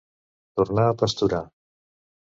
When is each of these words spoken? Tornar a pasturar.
Tornar 0.59 0.87
a 0.93 0.97
pasturar. 1.03 1.45